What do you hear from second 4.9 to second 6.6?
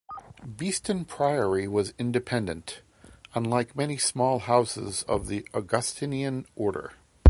of the Augustinian